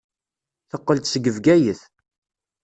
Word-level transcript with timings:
Teqqel-d 0.69 1.05
seg 1.09 1.25
Bgayet. 1.35 1.81